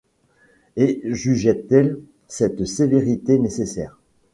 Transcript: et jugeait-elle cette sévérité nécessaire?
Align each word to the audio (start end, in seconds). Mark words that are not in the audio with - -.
et 0.77 0.99
jugeait-elle 1.05 1.99
cette 2.27 2.65
sévérité 2.65 3.37
nécessaire? 3.37 3.99